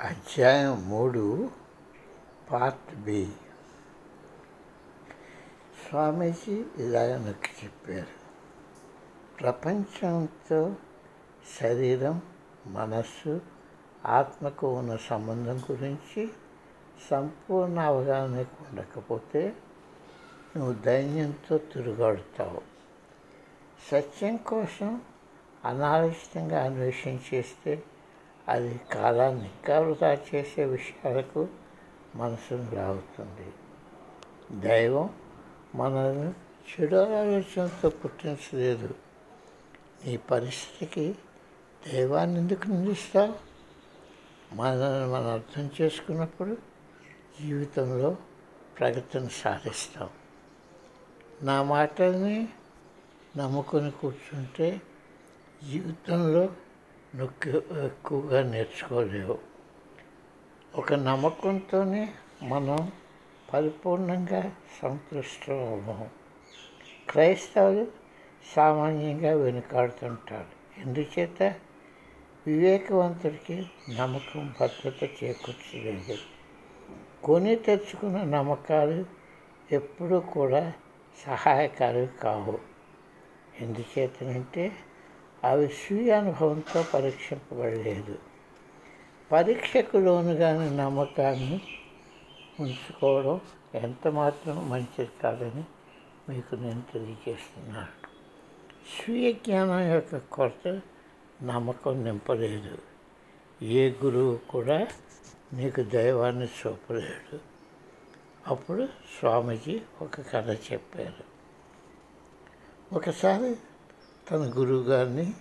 [0.00, 1.50] అధ్యాయం మూడు
[2.52, 3.28] part B.
[5.88, 8.06] స్వామీజీ ఇలాగ నొక్కి చెప్పారు.
[9.40, 10.76] ప్రపంచంతో
[11.60, 12.22] శరీరం
[12.66, 13.40] మనస్సు
[14.06, 16.30] ఆత్మకు ఉన్న సంబంధం గురించి
[17.10, 19.56] సంపూర్ణ అవగాహన ఉండకపోతే
[20.56, 22.62] నువ్వు దైన్యంతో తిరుగాడుతావు.
[23.90, 25.00] సత్యం కోసం
[25.64, 27.82] అనాలోచితంగా అన్వేషణ చేస్తే
[28.48, 31.48] అది కాలాన్ని ఇంకా వృధా చేసే విషయాలకు
[32.14, 33.52] మనసును లాగుతుంది.
[34.60, 35.10] దైవం
[35.74, 36.32] మనల్ని
[36.70, 38.94] చెడు ఆలోచనతో పుట్టించలేదు.
[40.06, 41.14] నీ పరిస్థితికి
[41.92, 43.34] దైవాన్ని ఎందుకు నిందిస్తావు?
[44.52, 46.56] మనల్ని మనం అర్థం చేసుకున్నప్పుడు
[47.40, 48.16] జీవితంలో
[48.78, 50.10] ప్రగతిని సాధిస్తాం
[51.42, 52.48] నా మాటల్ని
[53.36, 54.80] నమ్ముకొని కూర్చుంటే
[55.70, 56.48] జీవితంలో
[57.16, 59.38] నొక్కి ఎక్కువగా నేర్చుకోలేవు.
[60.74, 62.92] ఒక నమ్మకంతోనే మనం
[63.54, 66.10] పరిపూర్ణంగా సంతృష్టం అవ్వము
[67.10, 67.86] క్రైస్తవులు
[68.56, 70.80] సామాన్యంగా వెనుకాడుతుంటారు.
[70.80, 71.42] ఎందుచేత?
[72.46, 73.66] వివేకవంతుడికి
[73.98, 76.18] నమ్మకం భద్రత చేకూర్చలేదు.
[77.24, 79.04] కొని తెచ్చుకున్న నమ్మకాలు
[79.72, 80.72] ఎప్పుడూ కూడా
[81.26, 82.58] సహాయకాలు కావు.
[83.60, 84.72] ఎందుచేతనంటే
[85.44, 88.18] అవి స్వీయ అనుభవంతో పరీక్షింపబడలేదు.
[89.32, 91.60] పరీక్షకు లోనుగాని నమ్మకాన్ని
[92.60, 93.40] ఉంచుకోవడం
[93.74, 95.64] ఎంత మాత్రం మంచిది కాదని
[96.28, 98.06] మీకు నేను తెలియజేస్తున్నాను.
[98.86, 100.80] స్వీయ జ్ఞానం యొక్క కొరత
[101.42, 102.78] నమ్మకం నింపలేదు.
[103.62, 104.86] ఏ గురువు కూడా
[105.52, 107.38] నీకు దైవాన్ని చూపలేడు.
[108.46, 111.36] అప్పుడు స్వామీజీ ఒక కథ చెప్పారు.
[112.94, 113.56] ఒకసారి
[114.30, 115.34] తన గురువుగారిని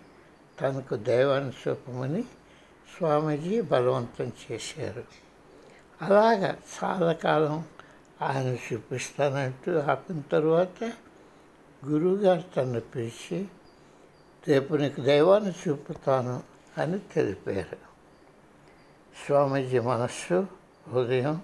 [0.62, 2.24] తనకు దైవాన్ని చూపమని
[2.98, 5.04] స్వామీజీ బలవంతం చేశారు.
[6.02, 7.64] అలాగా చాలా కాలం
[8.22, 10.84] ఆయన చూపిస్తానంటూ ఆపిన తర్వాత
[11.86, 13.48] గురువుగారు తను పిలిచి
[14.48, 16.44] రేపు నీకు దైవాన్ని చూపుతాను
[16.78, 17.78] అని తెలిపారు.
[19.26, 20.48] స్వామీజీ మనస్సు
[20.88, 21.42] హృదయం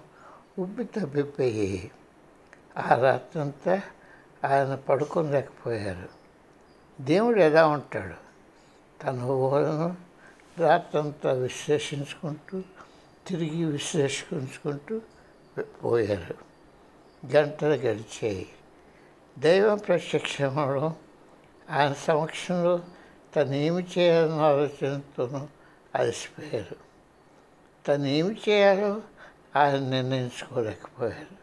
[0.58, 1.90] ఉబ్బి తబ్బిపోయాయి
[2.76, 3.82] ఆ రాత్రంతా
[4.44, 6.21] ఆయన పడుకోలేకపోయారు.
[7.00, 8.14] దేవుడు ఎలా ఉంటాడు?
[9.02, 9.96] తన ఊహలను
[10.58, 12.62] రాత్రంతా విశ్లేషించుకుంటూ
[13.26, 15.00] తిరిగి విశ్లేషించుకుంటూ
[15.84, 16.34] పోయారు
[17.26, 18.48] గంటలు గడిచాయి.
[19.38, 20.94] దైవం ప్రత్యక్షమవడం
[21.70, 22.80] ఆయన సమక్షంలో
[23.36, 25.48] తను ఏమి చేయాలన్న ఆలోచనతోనూ
[25.94, 26.76] అలసిపోయారు
[27.88, 29.02] తను ఏమి చేయాలో
[29.56, 31.36] ఆయన నిర్ణయించుకోలేకపోయారు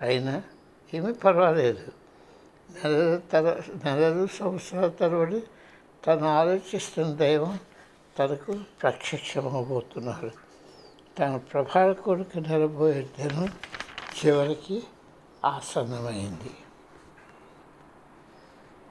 [0.00, 0.42] అయినా
[0.94, 2.03] ఏమీ పర్వాలేదు.
[2.74, 3.44] నెలల తర
[3.84, 5.42] నెలలు సంవత్సరాల తరబడి
[6.06, 7.58] తను ఆలోచిస్తున్న దైవం
[8.18, 8.52] తనకు
[8.82, 10.30] ప్రత్యక్షమవబోతున్నారు.
[11.18, 13.48] తన ప్రభావ కొడుకు నిలబోయే దినం
[14.16, 14.82] చివరికి
[15.44, 16.52] ఆసన్నమైంది.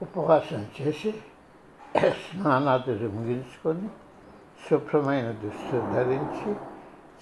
[0.02, 1.12] ఉపవాసం చేసి
[2.22, 3.88] స్నానాదులు ముగించుకొని
[4.64, 6.50] శుభ్రమైన దుస్తులు ధరించి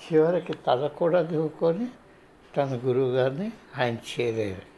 [0.02, 1.86] చివరికి తల కూడా దువ్వుకొని
[2.56, 4.71] తన గురువుగారిని ఆయన చేరారు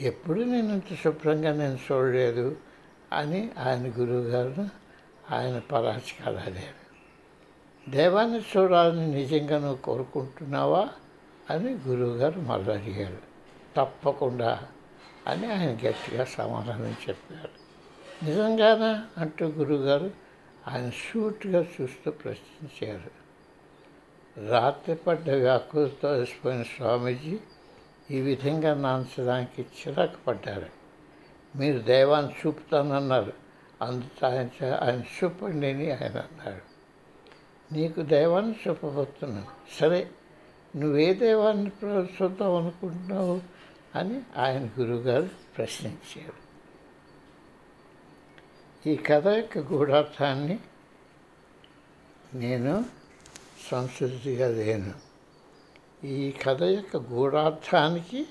[0.00, 2.56] ఎప్పుడు నేను ఇంత శుభ్రంగా నేను చూడలేదు
[3.12, 4.68] అని ఆయన గురువుగారు
[5.30, 6.88] ఆయన పరాచకాలాడారు
[7.90, 10.88] దేవాన్ని చూడాలని నిజంగా నువ్వు కోరుకుంటున్నావా
[11.50, 13.18] అని గురువుగారు మళ్ళీ అడిగారు.
[13.76, 14.60] తప్పకుండా
[15.26, 17.48] అని ఆయన గట్టిగా సమాధానం చెప్పారు.
[18.24, 19.06] నిజంగానా?
[19.18, 20.10] అంటూ గురువుగారు
[20.68, 23.10] ఆయన సూట్గా చూస్తూ ప్రశ్నించారు.
[24.50, 27.38] రాత్రి పడ్డ వ్యాకులతో వేసిపోయిన స్వామీజీ
[28.10, 30.66] ఈ విధంగా నాంచడానికి చిరాకు పడ్డారు
[31.56, 33.32] మీరు దైవాన్ని చూపుతానన్నారు.
[33.82, 36.78] అందుకు ఆయన ఆయన చూపండి అని ఆయన అన్నాడు.
[37.74, 39.46] నీకు దైవాన్ని చూపబోతున్నాను.
[39.80, 40.10] సరే
[40.76, 41.70] నువ్వే దైవాన్ని
[42.04, 43.40] చూద్దాం అనుకుంటున్నావు
[43.94, 46.48] అని ఆయన గురువుగారు ప్రశ్నించారు.
[48.88, 50.58] ఈ కథ యొక్క గూఢార్థాన్ని
[52.34, 52.84] నేను
[53.70, 55.07] సంస్కృతిగా లేను.
[56.04, 58.26] ఈ కథ యొక్క గూఢార్థానికి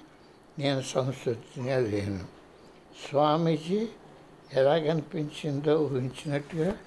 [0.60, 2.26] నేను సంస్కృతిగా లేను.
[3.10, 3.88] స్వామీజీ
[4.54, 6.78] ఎలా కనిపించిందో ఊహించినట్టుగా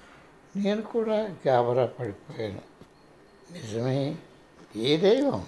[0.55, 2.61] నేను కూడా గాబరా పడిపోయాను
[3.51, 4.17] నిజమే
[4.75, 5.45] ఏ దైవం?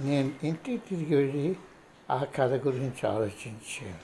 [0.00, 1.56] నేను ఇంటికి తిరిగి వెళ్ళి
[2.10, 3.98] ఆ కథ గురించి ఆలోచించాను.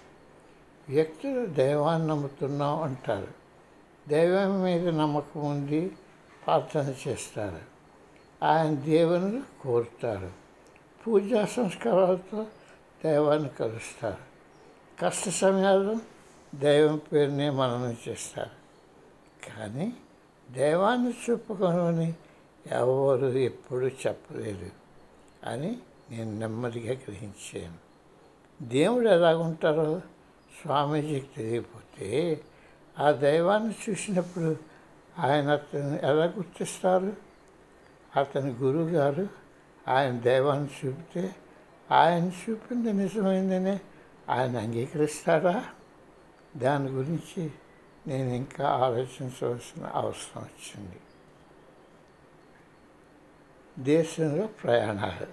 [0.88, 3.28] వ్యక్తులు దైవాన్ని నమ్ముతున్నాం అంటారు.
[4.08, 5.92] దైవం మీద నమ్మకం ఉంది
[6.46, 7.71] ప్రార్థన చేస్తారు.
[8.42, 10.30] ఆయన దేవుని కోరుతారు.
[11.06, 12.46] పూజా సంస్కారాలతో
[13.04, 14.32] దైవాన్ని కలుస్తారు.
[15.00, 15.94] కష్ట సమయాల్లో
[16.54, 18.50] దైవం పేరునే మననం చేస్తారు.
[19.48, 19.92] కానీ
[20.50, 22.14] దైవాన్ని చెప్పుకోనని
[22.70, 24.70] ఎవరు ఎప్పుడు చెప్పలేరు
[25.48, 25.78] అని
[26.10, 27.92] నేను నెమ్మదిగా గ్రహించాను.
[28.62, 29.98] దేవుడు ఎలాగుంటారో
[30.62, 32.40] స్వామీజీకి తెలియకపోతే
[32.98, 34.56] ఆ దైవాన్ని చూసినప్పుడు
[35.18, 37.31] ఆయన అతను ఎలా గుర్తిస్తారు?
[38.16, 39.28] అతని గురువుగారు
[39.88, 41.34] ఆయన దైవాన్ని చూపితే
[41.92, 43.80] ఆయన చూపింది నిజమైందనే
[44.28, 45.64] ఆయన అంగీకరిస్తాడా?
[46.56, 47.50] దాని గురించి
[48.06, 51.00] నేను ఇంకా ఆలోచించవలసిన అవసరం వచ్చింది.
[53.78, 55.26] దేశంలో ప్రయాణాలు.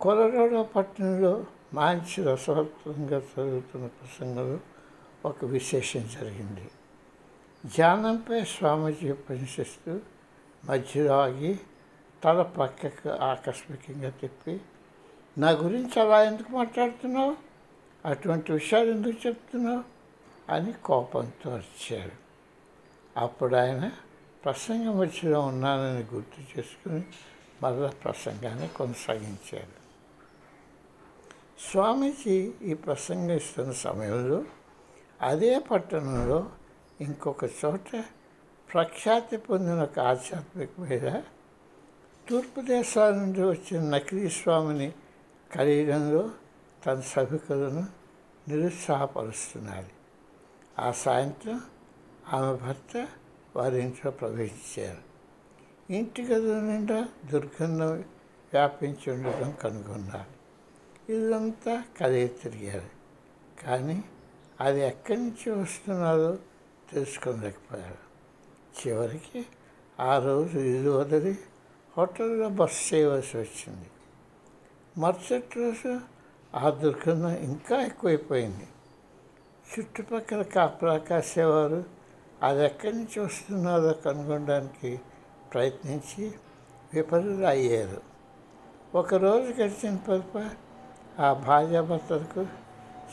[0.00, 4.58] కొలరాడో పట్టణంలో మంచి రసవత్వంగా చదువుతున్న ప్రసంగంలో
[5.24, 6.70] ఒక విశేషం జరిగింది.
[7.66, 10.00] ధ్యానంపై స్వామీజీ ఉపన్యసిస్తూ
[10.64, 11.60] మధ్యలో ఆగి
[12.24, 14.60] తల పక్కకు ఆకస్మికంగా తిప్పి
[15.38, 17.36] నా గురించి అలా ఎందుకు మాట్లాడుతున్నావు?
[18.04, 19.84] అటువంటి విషయాలు ఎందుకు చెప్తున్నావు?
[20.52, 22.12] అని కోపంతో వచ్చారు
[23.16, 23.90] అప్పుడు ఆయన
[24.44, 27.04] ప్రసంగం మధ్యలో ఉన్నానని గుర్తు చేసుకుని
[27.62, 29.78] మరలా ప్రసంగాన్ని కొనసాగించారు.
[31.70, 34.44] స్వామీజీ ఈ ప్రసంగం ఇస్తున్న సమయంలో
[35.22, 36.50] అదే పట్టణంలో
[37.00, 38.04] ఇంకొక చోట
[38.72, 41.22] ప్రఖ్యాతి పొందిన ఒక ఆధ్యాత్మికమైన
[42.28, 44.92] తూర్పు దేశాల నుండి వచ్చిన నకిలీ స్వామిని
[45.52, 46.30] కలియడంలో
[46.86, 47.86] తన సభికులను
[48.48, 49.86] నిరుత్సాహపరుస్తున్నారు.
[50.80, 51.60] ఆ సాయంత్రం
[52.32, 53.08] ఆమె భర్త
[53.56, 54.98] వారి ఇంట్లో ప్రవేశించారు.
[55.92, 57.92] ఇంటి గదుల నిండా దుర్గంధం
[58.52, 60.38] వ్యాపించి ఉండడం కనుగొన్నారు.
[61.12, 62.88] ఇదంతా కదిలి తిరిగారు.
[63.64, 64.04] కానీ
[64.60, 66.38] అది ఎక్కడి నుంచి వస్తున్నారో
[66.92, 68.07] తెలుసుకోలేకపోయారు.
[68.78, 69.46] చివరికి
[70.00, 71.38] ఆ రోజు ఇల్లు వదిలి
[71.96, 73.90] హోటల్లో బస్సు చేయవలసి వచ్చింది.
[74.98, 76.00] మరుసటి రోజు
[76.54, 78.68] ఆ దుర్గంధం ఇంకా ఎక్కువైపోయింది.
[79.72, 81.84] చుట్టుపక్కల కాపలా కాసేవారు
[82.42, 85.00] అది ఎక్కడి నుంచి వస్తున్నారో కనుగొనడానికి
[85.52, 86.32] ప్రయత్నించి
[86.94, 88.00] విపరీత అయ్యారు.
[88.94, 90.50] ఒకరోజు గడిచిన పరప
[91.20, 92.44] ఆ భార్యాభర్తలకు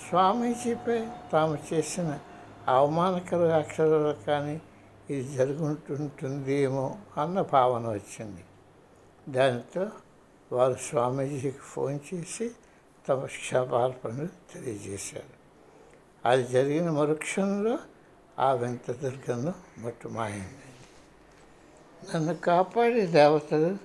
[0.10, 2.20] స్వామీజీపై తాము చేసిన
[2.68, 4.62] అవమానకర వ్యాఖ్యలు కానీ
[5.10, 8.44] ఇది జరుగుతుంటుందేమో అన్న భావన వచ్చింది.
[9.30, 9.90] దానితో
[10.52, 12.52] వారు స్వామీజీకి ఫోన్ చేసి
[13.10, 15.46] తమ క్షపార్పణలు తెలియజేశారు.
[16.26, 17.80] అది జరిగిన మరుక్షణంలో
[18.40, 20.48] ఆ వింత దుర్గంధం మట్టుమాయింది.
[22.16, 23.78] నన్ను కాపాడే దేవతలు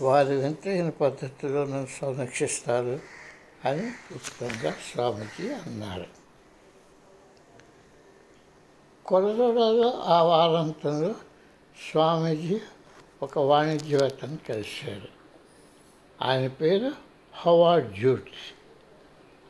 [0.00, 3.00] వారి వింతైన పద్ధతిలో నన్ను సంరక్షిస్తారు
[3.64, 6.19] అని క్లుప్తంగా స్వామీజీ అన్నారు.
[9.10, 11.14] కొలరోడలో ఆ వారాంతంలో
[11.90, 12.58] స్వామీజీ
[13.22, 15.08] ఒక వాణిజ్యవేత్తను కలిశారు.
[16.22, 16.92] ఆయన పేరు
[17.34, 18.54] హవార్డ్ జూట్స్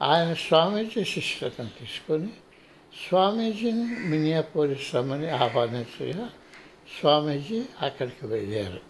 [0.02, 2.28] ఆయన స్వామీజీ శిష్యతను తీసుకొని
[3.08, 6.30] స్వామీజీని మినియాపోలిస్ రమ్మని ఆహ్వానించగా
[7.00, 8.80] స్వామీజీ అక్కడికి వెళ్ళారు.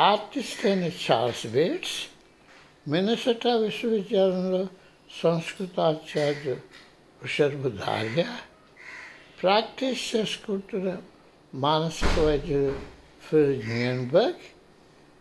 [0.00, 2.00] ఆర్టిస్ట్ అయిన చార్ల్స్ బేట్స్
[2.90, 4.66] మినసటా విశ్వవిద్యాలయంలో
[5.22, 6.52] సంస్కృతాచార్య
[7.22, 8.38] హుషర్బు దార్యా
[9.44, 10.90] ప్రాక్టీస్ చేసుకుంటున్న
[11.52, 12.74] మానసిక వైద్యుడు
[13.24, 14.44] ఫిల్ న్యూన్బర్గ్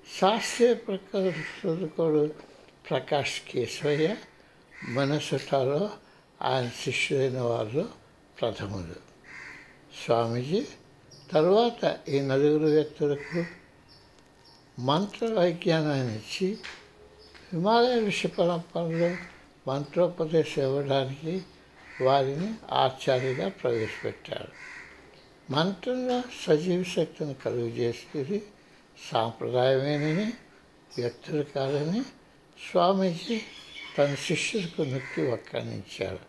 [0.08, 2.22] శాస్త్రీయ ప్రకాశకుడు
[2.90, 4.08] ప్రకాష్ కేశవయ్య
[4.96, 5.82] మనసటాలో
[6.42, 7.84] ఆయన శిష్యులైన వారు
[8.40, 8.98] ప్రథములు
[10.06, 10.62] స్వామీజీ
[11.34, 13.42] తరువాత ఈ నలుగురు వ్యక్తులకు
[14.84, 16.50] మంత్ర వైజ్ఞానాన్ని ఇచ్చి
[17.50, 19.12] హిమాలయ ఋషి పరంపరలో
[19.68, 21.34] మంత్రోపదేశం ఇవ్వడానికి
[22.02, 24.48] వారిని ఆచార్యుగా ప్రవేశపెట్టారు.
[25.50, 28.44] మంత్రంలో సజీవ శక్తిని కలుగు చేసేది
[29.12, 30.34] సాంప్రదాయమేనని
[30.98, 32.02] వ్యక్తులు కాదని
[32.72, 33.42] స్వామీజీ
[33.98, 36.20] తన శిష్యులకు నొక్కి వక్కానించారు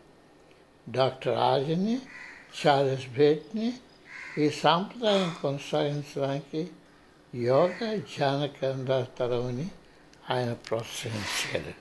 [0.90, 1.98] డాక్టర్ ఆర్యని
[2.66, 3.72] చార్లెస్ భేట్ని
[4.38, 6.68] ఈ సాంప్రదాయం కొనసాగించడానికి
[7.34, 9.68] యోగ ధ్యాన కేంద్రాల తరమని
[10.30, 11.74] ఆయన ప్రోత్సహించారు.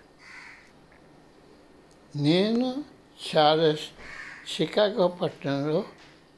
[2.18, 2.84] నేను
[3.22, 3.90] చార్లెస్
[4.48, 5.84] షికాగో పట్టణంలో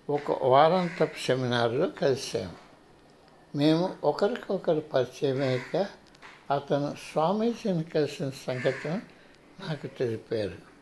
[0.09, 2.65] ఒక వారాంతపు సెమినార్లో కలిశాము
[3.57, 5.85] మేము ఒకరికొకరు పరిచయం అయ్యాక
[6.53, 9.01] అతను స్వామీజీని కలిసిన సంఘటన
[9.59, 10.75] నాకు తెలిపారు.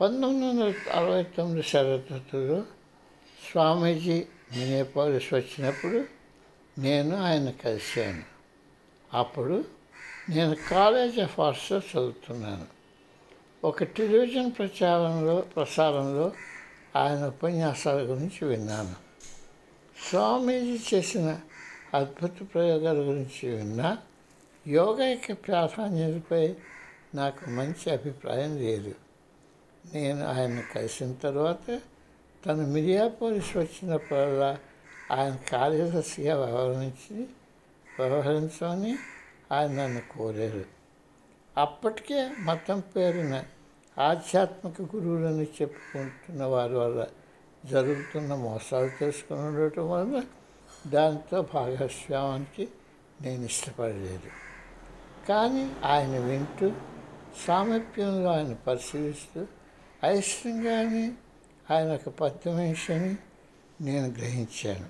[0.00, 2.62] పంతొమ్మిది వందల అరవై తొమ్మిది శరదత్తులో
[3.52, 6.04] స్వామీజీ మినేపాలిస్ వచ్చినప్పుడు
[6.80, 8.22] నేను ఆయన కలిశాను.
[9.14, 9.64] అప్పుడు
[10.28, 12.79] నేను కాలేజ్ ఆఫ్ ఆర్ట్స్లో చదువుతున్నాను.
[13.64, 16.32] ఒక టెలివిజన్ ప్రచారంలో ప్రసారంలో
[16.96, 18.94] ఆయన ఉపన్యాసాల గురించి విన్నాను.
[20.10, 21.40] స్వామీజీ చేసిన
[21.94, 23.98] అద్భుత ప్రయోగాల గురించి విన్నా
[24.68, 26.54] యోగా యొక్క ప్రాధాన్యతపై
[27.14, 28.94] నాకు మంచి అభిప్రాయం లేదు.
[29.94, 31.80] నేను ఆయన కలిసిన తర్వాత
[32.46, 34.58] తను మిరియాపోలిస్ వచ్చినప్పుడల్లా
[35.12, 37.16] ఆయన కార్యదర్శిగా వ్యవహరించి
[37.98, 38.98] వ్యవహరించమని
[39.52, 40.79] ఆయన నన్ను కోరారు.
[41.58, 43.44] అప్పటికే మతం పేరున
[43.98, 47.06] ఆధ్యాత్మిక గురువులని చెప్పుకుంటున్న వారి వల్ల
[47.66, 50.22] జరుగుతున్న మోసాలు తెలుసుకుని ఉండటం వల్ల
[50.86, 52.68] దాంతో భాగస్వామానికి
[53.20, 54.30] నేను ఇష్టపడలేదు.
[55.28, 56.72] కానీ ఆయన వింటూ
[57.46, 59.46] సామీప్యంలో ఆయన పరిశీలిస్తూ
[60.02, 61.12] అయిష్టంగానే
[61.70, 63.16] ఆయన ఒక పద్యమేషని
[63.80, 64.86] నేను గ్రహించాను.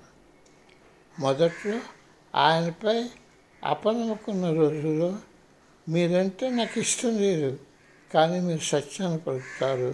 [1.19, 1.79] మొదట్లో
[2.35, 3.09] ఆయనపై
[3.63, 5.15] అపనమ్మకున్న రోజుల్లో
[5.89, 7.59] మీరంటే నాకు ఇష్టం లేదు
[8.13, 9.93] కానీ మీరు సత్యాన్ని పలుకుతారు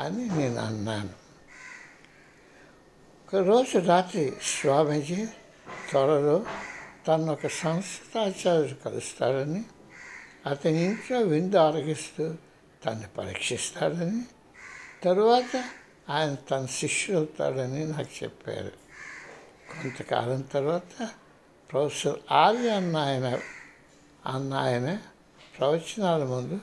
[0.00, 1.10] అని నేను అన్నాను.
[3.26, 5.26] ఒకరోజు రాత్రి స్వామీజీ
[5.90, 6.46] త్వరలో
[7.08, 9.64] తను ఒక సంస్థాచార్యుడు కలుస్తాడని
[10.46, 12.34] అతని ఇంట్లో విందు ఆరగిస్తూ
[12.86, 14.22] తను పరీక్షిస్తాడని
[15.02, 15.64] తరువాత
[16.10, 18.72] ఆయన తన శిష్యుడు అవుతాడని నాకు చెప్పారు.
[19.72, 21.10] కొంతకాలం తర్వాత
[21.72, 23.38] ప్రొఫెసర్ ఆర్య అన్న ఆయన
[24.26, 24.98] అన్న ఆయన
[25.58, 26.60] ప్రవచనాల ముందు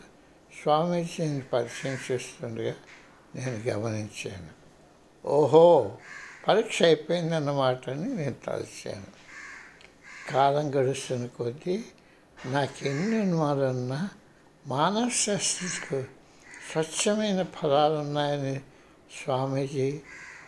[0.63, 2.73] స్వామీజీని పరిచయం చేస్తుండగా
[3.35, 4.49] నేను గమనించాను.
[5.27, 5.97] ఓహో
[6.47, 9.17] పరీక్ష అయిపోయిందన్నమాట అని నేను తలచాను.
[10.31, 11.83] కాలం గడుస్తున్న కొద్దీ
[12.45, 14.09] నాకెన్ని అనుమానాలున్నా
[14.67, 16.03] మానవ శాస్త్రకు
[16.71, 18.61] స్వచ్ఛమైన ఫలాలు ఉన్నాయని
[19.23, 19.99] స్వామీజీ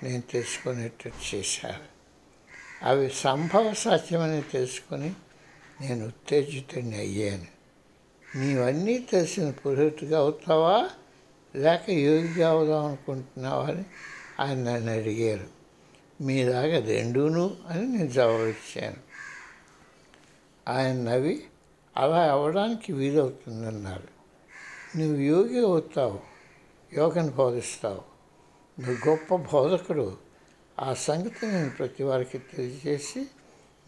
[0.04, 2.00] నేను తెలుసుకునేట్టు చేశారు.
[2.84, 5.14] అవి సంభవ సాధ్యమని తెలుసుకొని
[5.82, 7.59] నేను ఉత్తేజితుడిని అయ్యాను.
[8.36, 10.90] నీవన్నీ తెలిసిన పురోహితుగా అవుతావా?
[11.56, 13.84] లేక యోగిగా అవుదాం అనుకుంటున్నావా అని
[14.40, 15.48] ఆయన నన్ను అడిగారు.
[16.22, 18.96] మీలాగా రెండూను అని నేను జవాబు ఇచ్చాను.
[20.68, 21.44] ఆయన నవ్వి
[21.98, 24.08] అలా అవ్వడానికి వీలవుతుందన్నారు.
[24.98, 26.20] నువ్వు యోగి అవుతావు
[26.94, 28.02] యోగను బోధిస్తావు.
[28.82, 30.18] నువ్వు గొప్ప బోధకుడు.
[30.80, 33.26] ఆ సంగతి నేను ప్రతి వారికి తెలియజేసి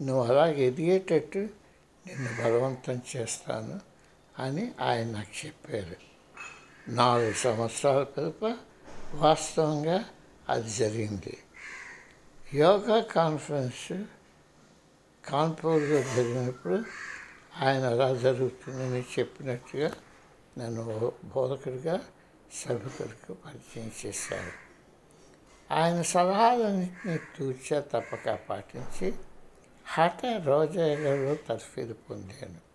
[0.02, 3.91] నువ్వు అలాగే ఎదిగేటట్టు నిన్ను బలవంతం చేస్తాను.
[4.42, 5.96] అని ఆయన నాకు చెప్పారు.
[6.88, 8.56] నాలుగు సంవత్సరాల పిదప
[9.14, 10.04] వాస్తవంగా
[10.48, 11.38] అది జరిగింది.
[12.54, 14.02] యోగా కాన్ఫరెన్స్
[15.28, 16.84] కాన్పూర్లో జరిగినప్పుడు
[17.62, 19.90] ఆయన అలా జరుగుతుందని చెప్పినట్టుగా
[20.58, 22.00] నన్ను బోధకుడిగా
[22.52, 24.62] సభకుడికి పరిచయం చేశారు.
[25.74, 29.14] ఆయన సలహాలన్నింటినీ తూచా తప్పక పాటించి
[29.86, 32.71] హఠ రోజాగారు తర్ఫీదు పొందాను.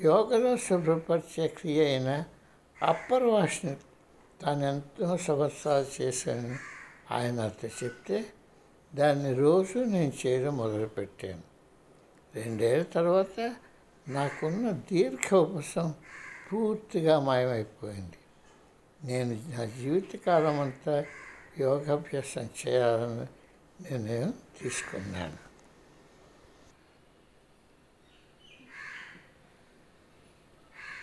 [0.00, 2.24] యోగలో శుభ్రపరిచే క్రియ అయిన
[2.82, 3.76] అప్పర్ వాష్ని
[4.42, 6.56] తాను ఎంతో సంవత్సరాలు చేశానని
[7.10, 8.26] ఆయన అతను చెప్తే
[8.94, 11.42] దాన్ని రోజు నేను చేయడం మొదలుపెట్టాను.
[12.34, 13.54] రెండేళ్ళ తర్వాత
[14.08, 15.94] నాకున్న దీర్ఘ ఉపసం
[16.52, 18.18] పూర్తిగా మాయమైపోయింది.
[19.04, 21.04] నేను నా జీవితకాలం అంతా
[21.58, 23.26] యోగాభ్యాసం చేయాలని
[23.90, 25.51] నిర్ణయం తీసుకున్నాను.